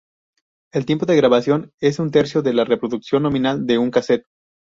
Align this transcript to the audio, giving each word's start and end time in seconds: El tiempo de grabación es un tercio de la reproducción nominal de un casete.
El 0.73 0.87
tiempo 0.87 1.05
de 1.05 1.15
grabación 1.15 1.73
es 1.79 1.99
un 1.99 2.09
tercio 2.09 2.41
de 2.41 2.53
la 2.55 2.65
reproducción 2.65 3.21
nominal 3.21 3.67
de 3.67 3.77
un 3.77 3.91
casete. 3.91 4.25